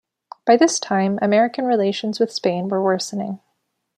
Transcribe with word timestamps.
By 0.47 0.57
this 0.57 0.79
time, 0.79 1.19
American 1.21 1.65
relations 1.65 2.19
with 2.19 2.31
Spain 2.33 2.69
were 2.69 2.81
worsening. 2.83 3.39